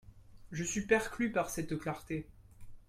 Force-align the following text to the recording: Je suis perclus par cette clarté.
Je 0.51 0.63
suis 0.63 0.81
perclus 0.87 1.31
par 1.31 1.51
cette 1.51 1.77
clarté. 1.77 2.25